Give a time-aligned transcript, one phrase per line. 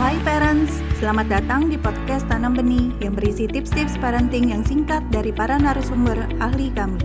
[0.00, 5.36] Hai parents, selamat datang di podcast Tanam Benih yang berisi tips-tips parenting yang singkat dari
[5.36, 6.96] para narasumber ahli kami.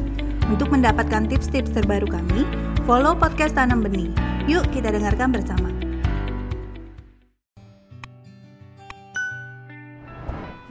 [0.47, 2.47] Untuk mendapatkan tips-tips terbaru kami,
[2.87, 4.07] follow podcast Tanam Benih.
[4.47, 5.67] Yuk kita dengarkan bersama.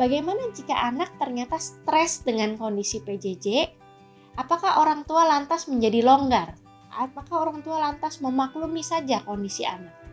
[0.01, 3.77] Bagaimana jika anak ternyata stres dengan kondisi PJJ?
[4.41, 6.57] Apakah orang tua lantas menjadi longgar?
[6.97, 10.06] Apakah orang tua lantas memaklumi saja kondisi anak?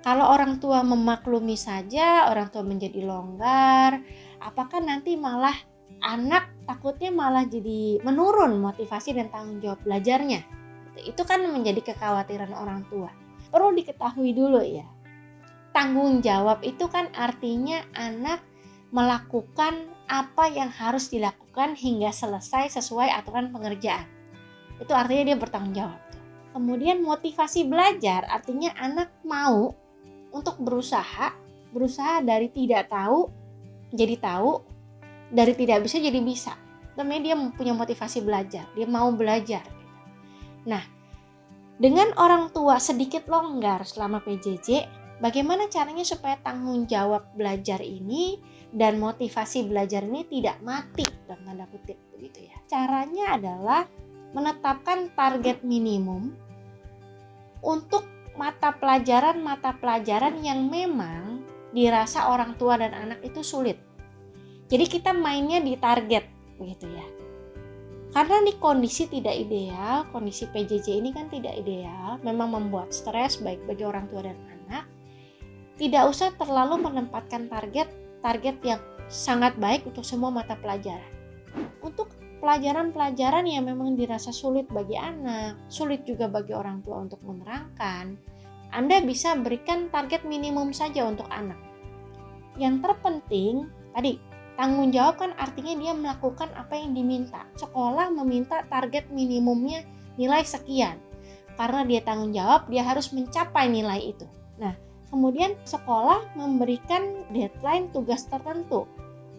[0.00, 4.00] Kalau orang tua memaklumi saja, orang tua menjadi longgar,
[4.40, 5.52] apakah nanti malah
[6.00, 10.40] anak takutnya malah jadi menurun motivasi dan tanggung jawab belajarnya?
[11.04, 13.12] Itu kan menjadi kekhawatiran orang tua.
[13.52, 14.88] Perlu diketahui dulu ya.
[15.76, 18.40] Tanggung jawab itu kan artinya anak
[18.96, 24.08] melakukan apa yang harus dilakukan hingga selesai sesuai aturan pengerjaan.
[24.80, 26.00] Itu artinya dia bertanggung jawab.
[26.50, 29.70] Kemudian motivasi belajar artinya anak mau
[30.30, 31.34] untuk berusaha,
[31.70, 33.30] berusaha dari tidak tahu
[33.90, 34.62] jadi tahu,
[35.30, 36.54] dari tidak bisa jadi bisa.
[36.94, 39.62] Namanya dia punya motivasi belajar, dia mau belajar.
[40.66, 40.82] Nah,
[41.80, 44.86] dengan orang tua sedikit longgar selama PJJ,
[45.18, 48.38] bagaimana caranya supaya tanggung jawab belajar ini
[48.70, 52.56] dan motivasi belajar ini tidak mati dalam tanda kutip begitu ya.
[52.70, 53.82] Caranya adalah
[54.30, 56.30] menetapkan target minimum
[57.64, 58.06] untuk
[58.40, 61.44] mata pelajaran-mata pelajaran yang memang
[61.76, 63.76] dirasa orang tua dan anak itu sulit.
[64.72, 66.24] Jadi kita mainnya di target
[66.56, 67.04] gitu ya.
[68.10, 73.60] Karena di kondisi tidak ideal, kondisi PJJ ini kan tidak ideal, memang membuat stres baik
[73.68, 74.88] bagi orang tua dan anak.
[75.76, 77.92] Tidak usah terlalu menempatkan target
[78.24, 81.19] target yang sangat baik untuk semua mata pelajaran.
[82.40, 88.16] Pelajaran-pelajaran yang memang dirasa sulit bagi anak, sulit juga bagi orang tua untuk menerangkan,
[88.72, 91.60] anda bisa berikan target minimum saja untuk anak.
[92.56, 94.16] Yang terpenting, tadi
[94.56, 97.44] tanggung jawab kan artinya dia melakukan apa yang diminta.
[97.60, 99.84] Sekolah meminta target minimumnya
[100.16, 100.96] nilai sekian.
[101.60, 104.24] Karena dia tanggung jawab, dia harus mencapai nilai itu.
[104.56, 104.72] Nah,
[105.12, 108.88] kemudian sekolah memberikan deadline tugas tertentu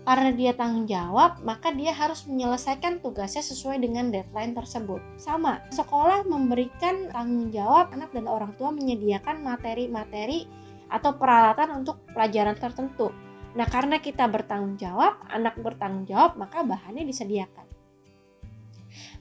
[0.01, 4.97] karena dia tanggung jawab, maka dia harus menyelesaikan tugasnya sesuai dengan deadline tersebut.
[5.22, 10.50] Sama, sekolah memberikan tanggung jawab anak dan orang tua menyediakan materi-materi
[10.89, 13.13] atau peralatan untuk pelajaran tertentu.
[13.53, 17.68] Nah, karena kita bertanggung jawab, anak bertanggung jawab, maka bahannya disediakan.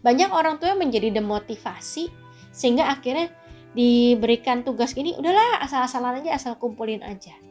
[0.01, 2.09] Banyak orang tua menjadi demotivasi
[2.51, 3.29] sehingga akhirnya
[3.77, 7.50] diberikan tugas gini, udahlah asal-asalan aja, asal kumpulin aja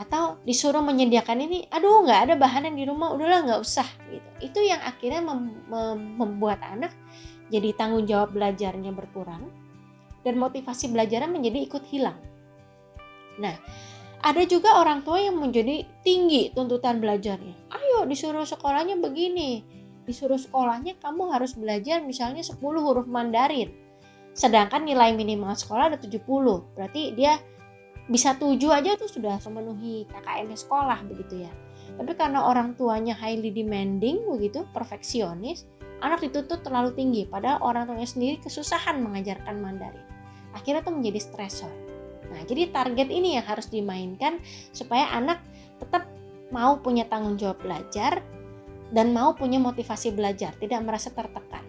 [0.00, 4.30] atau disuruh menyediakan ini aduh nggak ada bahan di rumah udahlah nggak usah gitu.
[4.40, 6.96] Itu yang akhirnya mem mem membuat anak
[7.52, 9.52] jadi tanggung jawab belajarnya berkurang
[10.24, 12.16] dan motivasi belajarnya menjadi ikut hilang.
[13.36, 13.54] Nah
[14.24, 17.68] ada juga orang tua yang menjadi tinggi tuntutan belajarnya.
[17.68, 19.80] Ayo disuruh sekolahnya begini
[20.10, 23.70] disuruh sekolahnya kamu harus belajar misalnya 10 huruf Mandarin
[24.34, 26.18] sedangkan nilai minimal sekolah ada 70
[26.74, 27.38] berarti dia
[28.10, 31.52] bisa tujuh aja tuh sudah memenuhi KKM sekolah begitu ya.
[31.94, 35.64] Tapi karena orang tuanya highly demanding begitu perfeksionis
[36.02, 37.22] anak dituntut terlalu tinggi.
[37.30, 40.02] Padahal orang tuanya sendiri kesusahan mengajarkan Mandarin.
[40.50, 41.70] Akhirnya tuh menjadi stresor.
[42.34, 44.42] Nah jadi target ini yang harus dimainkan
[44.74, 45.38] supaya anak
[45.78, 46.10] tetap
[46.50, 48.26] mau punya tanggung jawab belajar
[48.90, 51.62] dan mau punya motivasi belajar tidak merasa tertekan.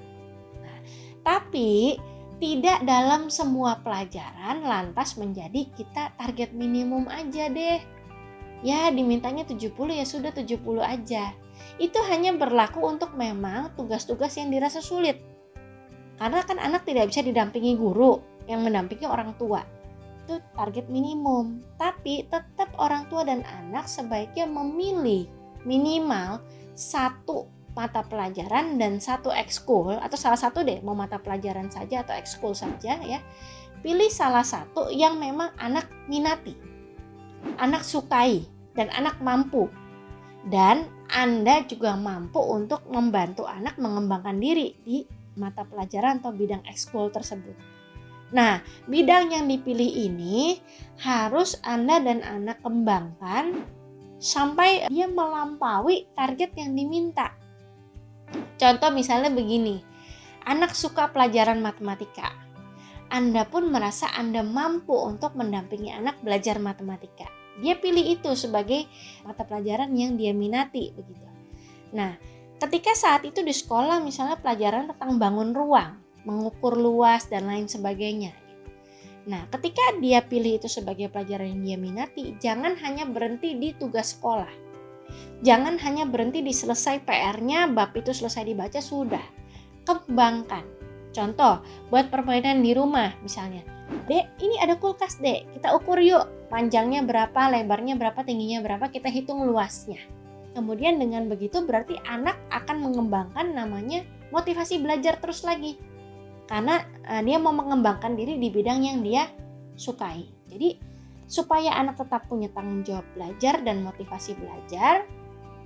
[0.58, 0.78] Nah,
[1.22, 2.02] tapi
[2.42, 7.78] tidak dalam semua pelajaran lantas menjadi kita target minimum aja deh.
[8.66, 11.38] Ya dimintanya 70 ya sudah 70 aja.
[11.78, 15.22] Itu hanya berlaku untuk memang tugas-tugas yang dirasa sulit.
[16.18, 18.18] Karena kan anak tidak bisa didampingi guru
[18.50, 19.62] yang mendampingi orang tua.
[20.26, 21.62] Itu target minimum.
[21.78, 25.30] Tapi tetap orang tua dan anak sebaiknya memilih
[25.62, 26.42] minimal
[26.74, 32.16] satu mata pelajaran dan satu ekskul atau salah satu deh mau mata pelajaran saja atau
[32.16, 33.20] ekskul saja ya
[33.82, 36.54] pilih salah satu yang memang anak minati
[37.58, 38.44] anak sukai
[38.76, 39.72] dan anak mampu
[40.48, 45.04] dan anda juga mampu untuk membantu anak mengembangkan diri di
[45.36, 47.56] mata pelajaran atau bidang ekskul tersebut.
[48.32, 50.56] Nah, bidang yang dipilih ini
[51.04, 53.68] harus Anda dan anak kembangkan
[54.24, 57.36] sampai dia melampaui target yang diminta.
[58.56, 59.82] Contoh misalnya begini,
[60.46, 62.32] anak suka pelajaran matematika.
[63.12, 67.28] Anda pun merasa Anda mampu untuk mendampingi anak belajar matematika.
[67.60, 68.88] Dia pilih itu sebagai
[69.28, 71.28] mata pelajaran yang dia minati begitu.
[71.92, 72.16] Nah,
[72.56, 78.32] ketika saat itu di sekolah misalnya pelajaran tentang bangun ruang, mengukur luas dan lain sebagainya.
[79.28, 84.18] Nah, ketika dia pilih itu sebagai pelajaran yang dia minati, jangan hanya berhenti di tugas
[84.18, 84.71] sekolah.
[85.42, 89.24] Jangan hanya berhenti di selesai PR-nya, bab itu selesai dibaca, sudah.
[89.88, 90.64] Kembangkan.
[91.12, 93.66] Contoh, buat permainan di rumah misalnya.
[94.08, 96.30] Dek, ini ada kulkas dek, kita ukur yuk.
[96.48, 100.00] Panjangnya berapa, lebarnya berapa, tingginya berapa, kita hitung luasnya.
[100.52, 104.04] Kemudian dengan begitu berarti anak akan mengembangkan namanya
[104.36, 105.80] motivasi belajar terus lagi
[106.52, 109.32] karena uh, dia mau mengembangkan diri di bidang yang dia
[109.80, 110.28] sukai.
[110.52, 110.76] Jadi
[111.32, 115.08] supaya anak tetap punya tanggung jawab belajar dan motivasi belajar,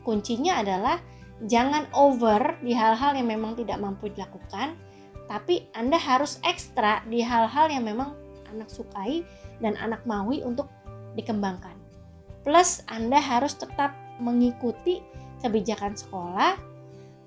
[0.05, 1.01] kuncinya adalah
[1.49, 4.77] jangan over di hal-hal yang memang tidak mampu dilakukan,
[5.25, 8.13] tapi Anda harus ekstra di hal-hal yang memang
[8.53, 9.25] anak sukai
[9.57, 10.69] dan anak maui untuk
[11.17, 11.73] dikembangkan.
[12.45, 15.01] Plus Anda harus tetap mengikuti
[15.41, 16.75] kebijakan sekolah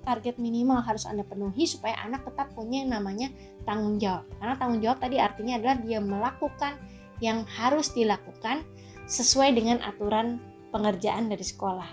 [0.07, 3.29] target minimal harus Anda penuhi supaya anak tetap punya yang namanya
[3.67, 4.25] tanggung jawab.
[4.39, 6.73] Karena tanggung jawab tadi artinya adalah dia melakukan
[7.19, 8.63] yang harus dilakukan
[9.07, 10.39] sesuai dengan aturan
[10.71, 11.89] pengerjaan dari sekolah.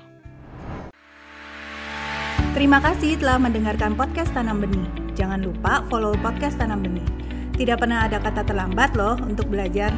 [2.56, 4.88] Terima kasih telah mendengarkan podcast Tanam Benih.
[5.12, 7.04] Jangan lupa follow podcast Tanam Benih.
[7.56, 9.92] Tidak pernah ada kata terlambat loh untuk belajar.